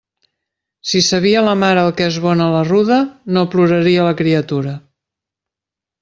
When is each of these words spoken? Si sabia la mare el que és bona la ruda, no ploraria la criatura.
Si 0.91 1.01
sabia 1.07 1.43
la 1.47 1.51
mare 1.63 1.83
el 1.89 1.91
que 1.99 2.07
és 2.13 2.17
bona 2.23 2.47
la 2.53 2.63
ruda, 2.69 2.97
no 3.37 3.43
ploraria 3.51 4.07
la 4.09 4.15
criatura. 4.23 4.73